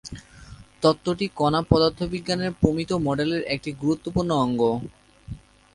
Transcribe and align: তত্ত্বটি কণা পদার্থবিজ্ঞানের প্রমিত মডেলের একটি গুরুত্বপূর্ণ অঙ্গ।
তত্ত্বটি 0.83 1.25
কণা 1.39 1.61
পদার্থবিজ্ঞানের 1.69 2.51
প্রমিত 2.61 2.91
মডেলের 3.07 3.41
একটি 3.55 3.69
গুরুত্বপূর্ণ 3.81 4.31
অঙ্গ। 4.43 4.61